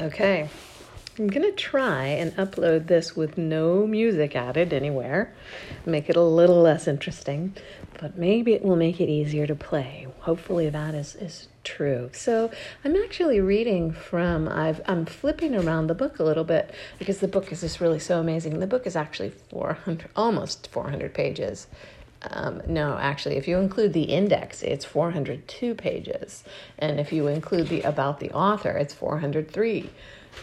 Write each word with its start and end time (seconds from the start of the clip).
Okay. 0.00 0.48
I'm 1.18 1.28
to 1.28 1.50
try 1.50 2.06
and 2.06 2.32
upload 2.36 2.86
this 2.86 3.16
with 3.16 3.36
no 3.36 3.84
music 3.88 4.36
added 4.36 4.72
anywhere, 4.72 5.34
make 5.84 6.08
it 6.08 6.14
a 6.14 6.22
little 6.22 6.62
less 6.62 6.86
interesting, 6.86 7.56
but 8.00 8.16
maybe 8.16 8.52
it 8.52 8.62
will 8.62 8.76
make 8.76 9.00
it 9.00 9.08
easier 9.08 9.44
to 9.48 9.56
play. 9.56 10.06
Hopefully 10.20 10.70
that 10.70 10.94
is, 10.94 11.16
is 11.16 11.48
true. 11.64 12.10
So 12.12 12.52
I'm 12.84 12.94
actually 12.94 13.40
reading 13.40 13.90
from, 13.90 14.46
I've, 14.46 14.80
I'm 14.86 15.04
flipping 15.06 15.56
around 15.56 15.88
the 15.88 15.94
book 15.94 16.20
a 16.20 16.24
little 16.24 16.44
bit 16.44 16.72
because 17.00 17.18
the 17.18 17.26
book 17.26 17.50
is 17.50 17.62
just 17.62 17.80
really 17.80 17.98
so 17.98 18.20
amazing. 18.20 18.60
The 18.60 18.68
book 18.68 18.86
is 18.86 18.94
actually 18.94 19.30
400, 19.30 20.10
almost 20.14 20.68
400 20.70 21.12
pages. 21.12 21.66
Um, 22.22 22.62
no, 22.66 22.98
actually, 22.98 23.36
if 23.36 23.46
you 23.46 23.58
include 23.58 23.92
the 23.92 24.02
index, 24.02 24.62
it's 24.62 24.84
402 24.84 25.74
pages. 25.74 26.44
And 26.78 26.98
if 26.98 27.12
you 27.12 27.28
include 27.28 27.68
the 27.68 27.82
about 27.82 28.20
the 28.20 28.30
author, 28.32 28.70
it's 28.70 28.94
403. 28.94 29.88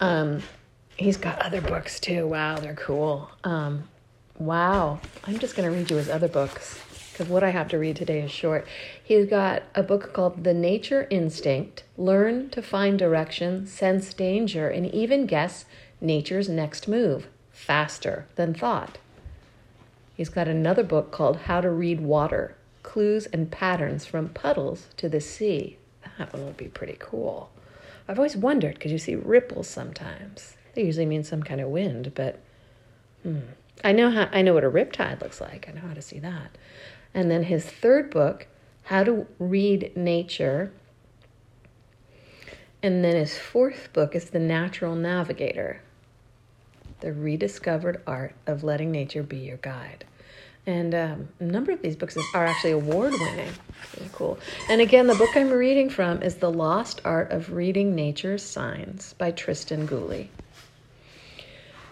Um, 0.00 0.42
he's 0.96 1.16
got 1.16 1.38
other 1.40 1.60
books 1.60 2.00
too. 2.00 2.26
Wow, 2.26 2.58
they're 2.58 2.74
cool. 2.74 3.30
Um, 3.44 3.84
wow, 4.38 5.00
I'm 5.24 5.38
just 5.38 5.56
going 5.56 5.70
to 5.70 5.76
read 5.76 5.90
you 5.90 5.96
his 5.96 6.08
other 6.08 6.28
books 6.28 6.80
because 7.12 7.28
what 7.30 7.44
I 7.44 7.50
have 7.50 7.68
to 7.68 7.78
read 7.78 7.96
today 7.96 8.20
is 8.22 8.30
short. 8.30 8.66
He's 9.02 9.26
got 9.26 9.62
a 9.74 9.82
book 9.82 10.14
called 10.14 10.42
The 10.42 10.54
Nature 10.54 11.06
Instinct 11.10 11.84
Learn 11.98 12.48
to 12.50 12.62
Find 12.62 12.98
Direction, 12.98 13.66
Sense 13.66 14.14
Danger, 14.14 14.68
and 14.70 14.86
even 14.94 15.26
guess 15.26 15.66
nature's 16.00 16.48
next 16.48 16.88
move 16.88 17.28
faster 17.52 18.26
than 18.36 18.54
thought. 18.54 18.96
He's 20.20 20.28
got 20.28 20.48
another 20.48 20.82
book 20.82 21.12
called 21.12 21.38
How 21.38 21.62
to 21.62 21.70
Read 21.70 22.02
Water 22.02 22.54
Clues 22.82 23.24
and 23.24 23.50
Patterns 23.50 24.04
from 24.04 24.28
Puddles 24.28 24.88
to 24.98 25.08
the 25.08 25.18
Sea. 25.18 25.78
That 26.18 26.34
one 26.34 26.44
would 26.44 26.58
be 26.58 26.68
pretty 26.68 26.96
cool. 26.98 27.50
I've 28.06 28.18
always 28.18 28.36
wondered 28.36 28.74
because 28.74 28.92
you 28.92 28.98
see 28.98 29.14
ripples 29.14 29.66
sometimes. 29.66 30.58
They 30.74 30.84
usually 30.84 31.06
mean 31.06 31.24
some 31.24 31.42
kind 31.42 31.58
of 31.58 31.70
wind, 31.70 32.12
but 32.14 32.38
hmm. 33.22 33.38
I 33.82 33.92
know 33.92 34.10
how 34.10 34.28
I 34.30 34.42
know 34.42 34.52
what 34.52 34.62
a 34.62 34.70
riptide 34.70 35.22
looks 35.22 35.40
like. 35.40 35.66
I 35.66 35.72
know 35.72 35.88
how 35.88 35.94
to 35.94 36.02
see 36.02 36.18
that. 36.18 36.58
And 37.14 37.30
then 37.30 37.44
his 37.44 37.64
third 37.64 38.10
book, 38.10 38.46
How 38.82 39.04
to 39.04 39.26
Read 39.38 39.96
Nature. 39.96 40.70
And 42.82 43.02
then 43.02 43.16
his 43.16 43.38
fourth 43.38 43.90
book 43.94 44.14
is 44.14 44.28
The 44.28 44.38
Natural 44.38 44.94
Navigator, 44.94 45.80
The 47.00 47.14
Rediscovered 47.14 48.02
Art 48.06 48.34
of 48.46 48.62
Letting 48.62 48.90
Nature 48.90 49.22
Be 49.22 49.38
Your 49.38 49.56
Guide. 49.56 50.04
And 50.70 50.94
um, 50.94 51.28
a 51.40 51.44
number 51.44 51.72
of 51.72 51.82
these 51.82 51.96
books 51.96 52.16
are 52.32 52.46
actually 52.46 52.70
award 52.70 53.12
winning. 53.14 53.50
Really 53.96 54.10
cool. 54.12 54.38
And 54.68 54.80
again, 54.80 55.08
the 55.08 55.16
book 55.16 55.30
I'm 55.34 55.50
reading 55.50 55.90
from 55.90 56.22
is 56.22 56.36
The 56.36 56.48
Lost 56.48 57.00
Art 57.04 57.32
of 57.32 57.52
Reading 57.52 57.96
Nature's 57.96 58.44
Signs 58.44 59.14
by 59.14 59.32
Tristan 59.32 59.84
Gooley. 59.84 60.30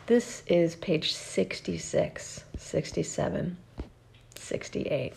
This 0.07 0.45
is 0.47 0.77
page 0.77 1.13
66, 1.13 2.45
67, 2.57 3.57
68. 4.37 5.13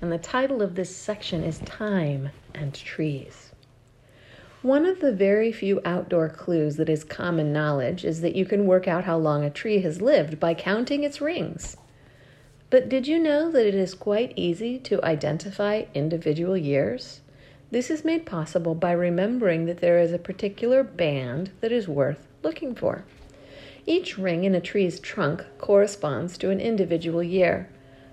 And 0.00 0.10
the 0.10 0.16
title 0.16 0.62
of 0.62 0.74
this 0.74 0.96
section 0.96 1.44
is 1.44 1.58
Time 1.58 2.30
and 2.54 2.72
Trees. 2.72 3.50
One 4.62 4.86
of 4.86 5.00
the 5.00 5.12
very 5.12 5.52
few 5.52 5.82
outdoor 5.84 6.30
clues 6.30 6.76
that 6.76 6.88
is 6.88 7.04
common 7.04 7.52
knowledge 7.52 8.02
is 8.02 8.22
that 8.22 8.34
you 8.34 8.46
can 8.46 8.64
work 8.64 8.88
out 8.88 9.04
how 9.04 9.18
long 9.18 9.44
a 9.44 9.50
tree 9.50 9.82
has 9.82 10.00
lived 10.00 10.40
by 10.40 10.54
counting 10.54 11.04
its 11.04 11.20
rings. 11.20 11.76
But 12.72 12.88
did 12.88 13.06
you 13.06 13.18
know 13.18 13.50
that 13.50 13.66
it 13.66 13.74
is 13.74 13.92
quite 13.92 14.32
easy 14.34 14.78
to 14.78 15.04
identify 15.04 15.84
individual 15.92 16.56
years? 16.56 17.20
This 17.70 17.90
is 17.90 18.02
made 18.02 18.24
possible 18.24 18.74
by 18.74 18.92
remembering 18.92 19.66
that 19.66 19.82
there 19.82 19.98
is 19.98 20.10
a 20.10 20.18
particular 20.18 20.82
band 20.82 21.50
that 21.60 21.70
is 21.70 21.86
worth 21.86 22.26
looking 22.42 22.74
for. 22.74 23.04
Each 23.84 24.16
ring 24.16 24.44
in 24.44 24.54
a 24.54 24.60
tree's 24.62 25.00
trunk 25.00 25.44
corresponds 25.58 26.38
to 26.38 26.48
an 26.48 26.60
individual 26.60 27.22
year, 27.22 27.68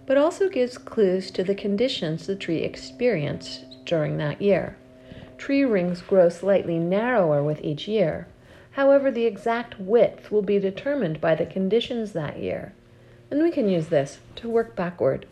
but 0.05 0.17
also 0.17 0.49
gives 0.49 0.77
clues 0.77 1.31
to 1.31 1.43
the 1.45 1.55
conditions 1.55 2.27
the 2.27 2.35
tree 2.35 2.61
experienced 2.61 3.63
during 3.85 4.17
that 4.17 4.41
year. 4.41 4.75
Tree 5.37 5.63
rings 5.63 6.01
grow 6.01 6.27
slightly 6.27 6.79
narrower 6.79 7.41
with 7.41 7.63
each 7.63 7.87
year. 7.87 8.27
However, 8.71 9.09
the 9.09 9.25
exact 9.25 9.79
width 9.79 10.33
will 10.33 10.41
be 10.41 10.59
determined 10.59 11.21
by 11.21 11.33
the 11.33 11.45
conditions 11.45 12.11
that 12.11 12.39
year. 12.39 12.73
And 13.31 13.43
we 13.43 13.51
can 13.51 13.69
use 13.69 13.87
this 13.87 14.19
to 14.37 14.49
work 14.49 14.75
backward. 14.75 15.27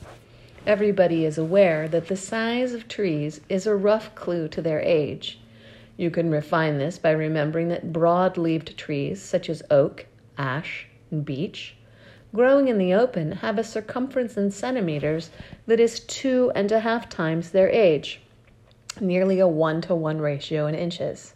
Everybody 0.68 1.26
is 1.26 1.38
aware 1.38 1.88
that 1.88 2.08
the 2.08 2.16
size 2.16 2.74
of 2.74 2.88
trees 2.88 3.42
is 3.50 3.66
a 3.66 3.76
rough 3.76 4.14
clue 4.14 4.48
to 4.50 4.62
their 4.62 4.82
age. 4.82 5.40
You 5.96 6.12
can 6.12 6.30
refine 6.30 6.78
this 6.78 7.00
by 7.00 7.12
remembering 7.12 7.70
that 7.70 7.92
broad 7.92 8.38
leaved 8.38 8.78
trees, 8.78 9.22
such 9.22 9.50
as 9.50 9.64
oak, 9.72 10.06
ash, 10.38 10.88
and 11.10 11.26
beech, 11.26 11.76
growing 12.36 12.68
in 12.68 12.78
the 12.78 12.94
open, 12.94 13.32
have 13.32 13.58
a 13.58 13.64
circumference 13.64 14.38
in 14.38 14.52
centimeters 14.52 15.32
that 15.66 15.80
is 15.80 16.02
two 16.02 16.52
and 16.54 16.72
a 16.72 16.82
half 16.82 17.10
times 17.10 17.50
their 17.50 17.70
age, 17.70 18.22
nearly 19.02 19.40
a 19.40 19.48
one 19.48 19.82
to 19.82 19.96
one 19.96 20.20
ratio 20.20 20.68
in 20.68 20.76
inches. 20.76 21.34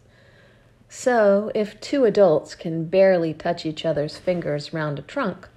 So, 0.88 1.50
if 1.54 1.80
two 1.80 2.04
adults 2.04 2.54
can 2.54 2.84
barely 2.84 3.34
touch 3.34 3.66
each 3.66 3.84
other's 3.84 4.18
fingers 4.18 4.72
round 4.72 4.98
a 4.98 5.02
trunk, 5.02 5.48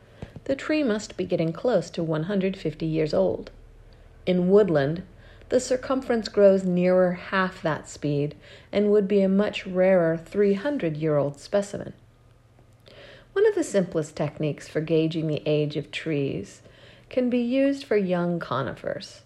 the 0.46 0.56
tree 0.56 0.84
must 0.84 1.18
be 1.18 1.26
getting 1.26 1.52
close 1.52 1.90
to 1.90 2.04
150 2.04 2.86
years 2.86 3.14
old. 3.14 3.52
In 4.26 4.50
woodland, 4.50 5.04
the 5.50 5.60
circumference 5.60 6.28
grows 6.28 6.64
nearer 6.64 7.14
half 7.14 7.62
that 7.62 7.88
speed 7.90 8.36
and 8.72 8.92
would 8.92 9.08
be 9.08 9.22
a 9.22 9.30
much 9.30 9.68
rarer 9.68 10.18
300 10.18 10.98
year 10.98 11.18
old 11.18 11.40
specimen. 11.40 11.94
One 13.34 13.46
of 13.48 13.56
the 13.56 13.64
simplest 13.64 14.16
techniques 14.16 14.68
for 14.68 14.82
gauging 14.82 15.28
the 15.28 15.44
age 15.46 15.76
of 15.76 15.92
trees 15.92 16.62
can 17.10 17.30
be 17.30 17.40
used 17.40 17.84
for 17.84 17.98
young 17.98 18.40
conifers. 18.40 19.22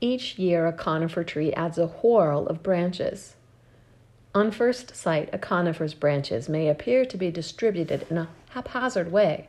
Each 0.00 0.38
year, 0.38 0.66
a 0.66 0.72
conifer 0.72 1.24
tree 1.24 1.52
adds 1.52 1.78
a 1.78 1.86
whorl 1.86 2.46
of 2.46 2.62
branches. 2.62 3.34
On 4.34 4.50
first 4.50 4.94
sight, 4.94 5.28
a 5.32 5.38
conifer's 5.38 5.94
branches 5.94 6.48
may 6.48 6.68
appear 6.68 7.04
to 7.04 7.16
be 7.16 7.30
distributed 7.30 8.06
in 8.10 8.18
a 8.18 8.28
haphazard 8.50 9.10
way, 9.10 9.48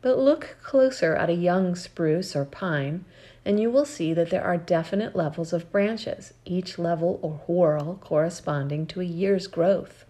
but 0.00 0.18
look 0.18 0.56
closer 0.62 1.14
at 1.14 1.30
a 1.30 1.34
young 1.34 1.74
spruce 1.74 2.36
or 2.36 2.44
pine, 2.44 3.04
and 3.44 3.58
you 3.58 3.70
will 3.70 3.84
see 3.84 4.12
that 4.14 4.30
there 4.30 4.44
are 4.44 4.56
definite 4.56 5.16
levels 5.16 5.52
of 5.52 5.70
branches, 5.72 6.34
each 6.44 6.78
level 6.78 7.18
or 7.22 7.40
whorl 7.46 7.98
corresponding 8.00 8.86
to 8.86 9.00
a 9.00 9.04
year's 9.04 9.46
growth. 9.46 10.04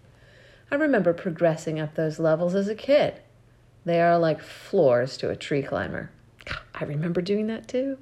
I 0.71 0.75
remember 0.75 1.13
progressing 1.13 1.79
up 1.79 1.95
those 1.95 2.19
levels 2.19 2.53
as 2.53 2.67
a 2.67 2.75
kid. 2.75 3.21
They 3.85 4.01
are 4.01 4.19
like 4.19 4.41
floors 4.41 5.17
to 5.17 5.29
a 5.29 5.35
tree 5.35 5.63
climber. 5.63 6.11
I 6.75 6.83
remember 6.83 7.21
doing 7.21 7.47
that 7.47 7.67
too. 7.67 7.97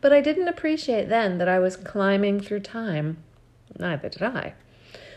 But 0.00 0.12
I 0.12 0.20
didn't 0.20 0.48
appreciate 0.48 1.08
then 1.08 1.38
that 1.38 1.48
I 1.48 1.58
was 1.58 1.76
climbing 1.76 2.40
through 2.40 2.60
time. 2.60 3.18
Neither 3.78 4.08
did 4.08 4.22
I. 4.22 4.54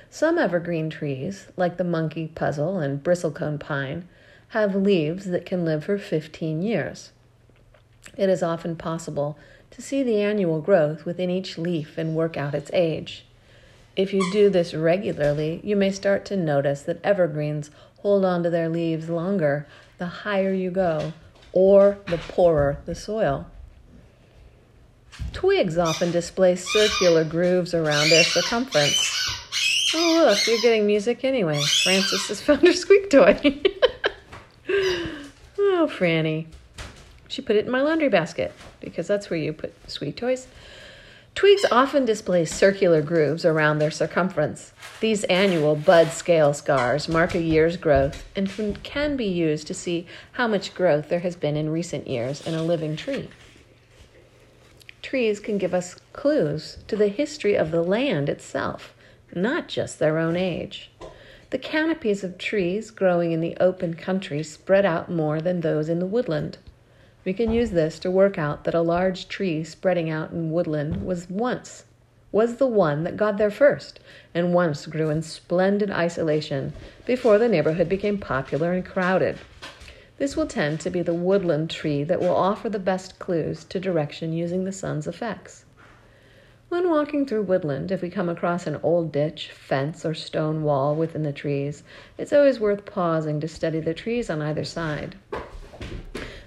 Some 0.09 0.37
evergreen 0.37 0.89
trees, 0.89 1.47
like 1.57 1.77
the 1.77 1.83
monkey 1.83 2.27
puzzle 2.27 2.79
and 2.79 3.03
bristlecone 3.03 3.59
pine, 3.59 4.07
have 4.49 4.75
leaves 4.75 5.25
that 5.25 5.45
can 5.45 5.65
live 5.65 5.83
for 5.83 5.97
15 5.97 6.61
years. 6.61 7.11
It 8.15 8.29
is 8.29 8.41
often 8.41 8.75
possible 8.75 9.37
to 9.71 9.81
see 9.81 10.03
the 10.03 10.21
annual 10.21 10.61
growth 10.61 11.05
within 11.05 11.29
each 11.29 11.57
leaf 11.57 11.97
and 11.97 12.15
work 12.15 12.37
out 12.37 12.55
its 12.55 12.71
age. 12.73 13.25
If 13.95 14.13
you 14.13 14.31
do 14.31 14.49
this 14.49 14.73
regularly, 14.73 15.59
you 15.63 15.75
may 15.75 15.91
start 15.91 16.23
to 16.25 16.37
notice 16.37 16.83
that 16.83 17.03
evergreens 17.03 17.71
hold 17.99 18.23
on 18.23 18.43
to 18.43 18.49
their 18.49 18.69
leaves 18.69 19.09
longer 19.09 19.67
the 19.97 20.05
higher 20.05 20.53
you 20.53 20.71
go 20.71 21.13
or 21.51 21.97
the 22.07 22.17
poorer 22.17 22.77
the 22.85 22.95
soil. 22.95 23.47
Twigs 25.33 25.77
often 25.77 26.11
display 26.11 26.55
circular 26.55 27.23
grooves 27.23 27.73
around 27.73 28.09
their 28.09 28.23
circumference. 28.23 29.13
Oh, 29.95 30.25
look, 30.27 30.45
you're 30.45 30.61
getting 30.61 30.85
music 30.85 31.23
anyway. 31.23 31.59
Francis 31.83 32.27
has 32.27 32.41
found 32.45 32.61
her 32.61 32.73
squeak 32.73 33.09
toy. 33.09 33.61
oh, 35.77 35.87
Franny. 35.87 36.47
She 37.27 37.41
put 37.41 37.55
it 37.55 37.65
in 37.65 37.71
my 37.71 37.81
laundry 37.81 38.09
basket 38.09 38.51
because 38.79 39.07
that's 39.07 39.29
where 39.29 39.39
you 39.39 39.53
put 39.53 39.73
sweet 39.89 40.17
toys. 40.17 40.47
Twigs 41.35 41.65
often 41.71 42.03
display 42.03 42.45
circular 42.45 43.03
grooves 43.03 43.45
around 43.45 43.77
their 43.77 43.91
circumference. 43.91 44.73
These 45.01 45.23
annual 45.25 45.75
bud 45.75 46.07
scale 46.07 46.55
scars 46.55 47.07
mark 47.07 47.35
a 47.35 47.41
year's 47.41 47.77
growth 47.77 48.25
and 48.35 48.49
can 48.81 49.15
be 49.15 49.25
used 49.25 49.67
to 49.67 49.75
see 49.75 50.07
how 50.31 50.47
much 50.47 50.73
growth 50.73 51.09
there 51.09 51.19
has 51.19 51.35
been 51.35 51.55
in 51.55 51.69
recent 51.69 52.07
years 52.07 52.41
in 52.47 52.55
a 52.55 52.63
living 52.63 52.95
tree. 52.95 53.29
Trees 55.03 55.39
can 55.39 55.59
give 55.59 55.75
us 55.75 55.95
clues 56.11 56.79
to 56.87 56.95
the 56.95 57.07
history 57.07 57.53
of 57.55 57.69
the 57.69 57.83
land 57.83 58.29
itself, 58.29 58.95
not 59.35 59.67
just 59.67 59.99
their 59.99 60.17
own 60.17 60.35
age. 60.35 60.89
The 61.49 61.57
canopies 61.57 62.25
of 62.25 62.37
trees 62.37 62.91
growing 62.91 63.31
in 63.31 63.39
the 63.39 63.55
open 63.59 63.93
country 63.93 64.43
spread 64.43 64.85
out 64.85 65.09
more 65.09 65.39
than 65.39 65.61
those 65.61 65.87
in 65.87 65.99
the 65.99 66.05
woodland. 66.05 66.57
We 67.23 67.31
can 67.31 67.51
use 67.51 67.71
this 67.71 67.99
to 67.99 68.11
work 68.11 68.37
out 68.37 68.65
that 68.65 68.73
a 68.73 68.81
large 68.81 69.29
tree 69.29 69.63
spreading 69.63 70.09
out 70.09 70.31
in 70.31 70.51
woodland 70.51 71.05
was 71.05 71.29
once 71.29 71.85
was 72.31 72.57
the 72.57 72.67
one 72.67 73.03
that 73.03 73.15
got 73.15 73.37
there 73.37 73.49
first 73.49 73.99
and 74.33 74.53
once 74.53 74.85
grew 74.85 75.09
in 75.09 75.21
splendid 75.21 75.89
isolation 75.89 76.73
before 77.05 77.37
the 77.37 77.47
neighborhood 77.47 77.87
became 77.87 78.17
popular 78.17 78.73
and 78.73 78.85
crowded. 78.85 79.37
This 80.17 80.35
will 80.35 80.47
tend 80.47 80.81
to 80.81 80.89
be 80.89 81.01
the 81.01 81.13
woodland 81.13 81.69
tree 81.69 82.03
that 82.03 82.19
will 82.19 82.35
offer 82.35 82.69
the 82.69 82.79
best 82.79 83.19
clues 83.19 83.63
to 83.65 83.79
direction 83.79 84.33
using 84.33 84.65
the 84.65 84.73
sun's 84.73 85.07
effects. 85.07 85.63
When 86.69 86.89
walking 86.89 87.25
through 87.25 87.43
woodland, 87.43 87.93
if 87.93 88.01
we 88.01 88.09
come 88.09 88.27
across 88.27 88.67
an 88.67 88.79
old 88.83 89.13
ditch, 89.13 89.51
fence, 89.51 90.05
or 90.05 90.13
stone 90.13 90.63
wall 90.63 90.95
within 90.95 91.23
the 91.23 91.31
trees, 91.31 91.81
it's 92.17 92.33
always 92.33 92.59
worth 92.59 92.85
pausing 92.85 93.39
to 93.39 93.47
study 93.47 93.79
the 93.79 93.93
trees 93.93 94.29
on 94.29 94.41
either 94.41 94.65
side. 94.65 95.15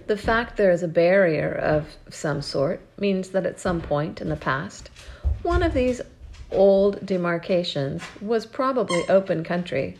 The 0.08 0.18
fact 0.18 0.58
there 0.58 0.72
is 0.72 0.82
a 0.82 0.88
barrier 0.88 1.50
of 1.50 1.96
some 2.10 2.42
sort 2.42 2.82
means 2.98 3.30
that 3.30 3.46
at 3.46 3.58
some 3.58 3.80
point 3.80 4.20
in 4.20 4.28
the 4.28 4.36
past, 4.36 4.90
one 5.42 5.62
of 5.62 5.72
these 5.72 6.02
old 6.52 7.06
demarcations 7.06 8.02
was 8.20 8.44
probably 8.44 9.08
open 9.08 9.42
country. 9.42 9.96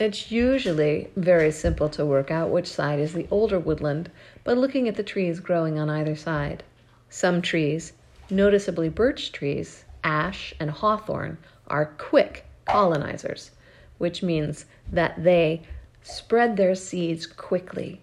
It's 0.00 0.32
usually 0.32 1.08
very 1.14 1.52
simple 1.52 1.88
to 1.90 2.04
work 2.04 2.32
out 2.32 2.50
which 2.50 2.66
side 2.66 2.98
is 2.98 3.12
the 3.12 3.28
older 3.30 3.60
woodland 3.60 4.10
by 4.42 4.54
looking 4.54 4.88
at 4.88 4.96
the 4.96 5.04
trees 5.04 5.38
growing 5.38 5.78
on 5.78 5.88
either 5.88 6.16
side. 6.16 6.64
Some 7.10 7.42
trees, 7.42 7.92
Noticeably, 8.32 8.88
birch 8.88 9.30
trees, 9.30 9.84
ash, 10.02 10.54
and 10.58 10.70
hawthorn 10.70 11.36
are 11.68 11.92
quick 11.98 12.46
colonizers, 12.64 13.50
which 13.98 14.22
means 14.22 14.64
that 14.90 15.22
they 15.22 15.60
spread 16.02 16.56
their 16.56 16.74
seeds 16.74 17.26
quickly. 17.26 18.00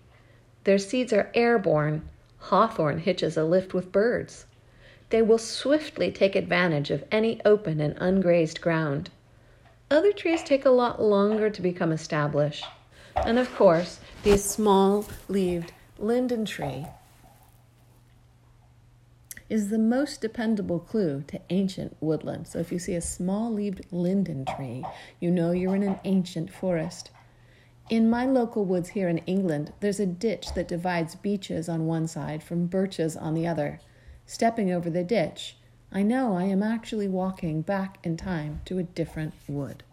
Their 0.65 0.77
seeds 0.77 1.11
are 1.13 1.31
airborne. 1.33 2.07
Hawthorn 2.37 2.99
hitches 2.99 3.37
a 3.37 3.43
lift 3.43 3.73
with 3.73 3.91
birds. 3.91 4.45
They 5.09 5.23
will 5.23 5.39
swiftly 5.39 6.11
take 6.11 6.35
advantage 6.35 6.91
of 6.91 7.05
any 7.11 7.41
open 7.43 7.81
and 7.81 7.95
ungrazed 7.95 8.61
ground. 8.61 9.09
Other 9.89 10.11
trees 10.11 10.43
take 10.43 10.63
a 10.63 10.69
lot 10.69 11.01
longer 11.01 11.49
to 11.49 11.61
become 11.63 11.91
established. 11.91 12.65
And 13.15 13.39
of 13.39 13.51
course, 13.55 13.99
the 14.21 14.37
small 14.37 15.07
leaved 15.27 15.73
linden 15.97 16.45
tree 16.45 16.85
is 19.49 19.69
the 19.69 19.79
most 19.79 20.21
dependable 20.21 20.79
clue 20.79 21.23
to 21.27 21.41
ancient 21.49 21.97
woodland. 21.99 22.47
So 22.47 22.59
if 22.59 22.71
you 22.71 22.79
see 22.79 22.93
a 22.93 23.01
small 23.01 23.51
leaved 23.51 23.85
linden 23.91 24.45
tree, 24.45 24.85
you 25.19 25.31
know 25.31 25.51
you're 25.51 25.75
in 25.75 25.83
an 25.83 25.99
ancient 26.03 26.53
forest. 26.53 27.09
In 27.89 28.09
my 28.09 28.25
local 28.25 28.65
woods 28.65 28.89
here 28.89 29.09
in 29.09 29.17
England, 29.19 29.73
there's 29.79 29.99
a 29.99 30.05
ditch 30.05 30.53
that 30.53 30.67
divides 30.67 31.15
beeches 31.15 31.67
on 31.67 31.87
one 31.87 32.07
side 32.07 32.43
from 32.43 32.67
birches 32.67 33.17
on 33.17 33.33
the 33.33 33.47
other. 33.47 33.79
Stepping 34.27 34.71
over 34.71 34.91
the 34.91 35.03
ditch, 35.03 35.57
I 35.91 36.03
know 36.03 36.37
I 36.37 36.43
am 36.43 36.61
actually 36.61 37.07
walking 37.07 37.63
back 37.63 37.97
in 38.03 38.15
time 38.15 38.61
to 38.65 38.77
a 38.77 38.83
different 38.83 39.33
wood. 39.47 39.83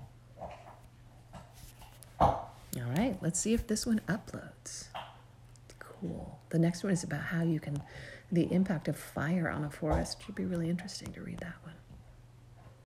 All 2.21 2.93
right, 2.95 3.17
let's 3.23 3.41
see 3.41 3.55
if 3.55 3.67
this 3.67 3.87
one 3.87 4.03
uploads. 4.07 4.89
Cool. 6.01 6.39
The 6.51 6.59
next 6.59 6.83
one 6.83 6.93
is 6.93 7.05
about 7.05 7.23
how 7.23 7.43
you 7.43 7.61
can 7.61 7.83
the 8.31 8.53
impact 8.53 8.89
of 8.89 8.97
fire 8.97 9.49
on 9.49 9.65
a 9.65 9.71
forest 9.71 10.23
should 10.25 10.35
be 10.35 10.45
really 10.45 10.69
interesting 10.69 11.13
to 11.13 11.21
read 11.21 11.39
that 11.39 11.55
one. 11.63 11.66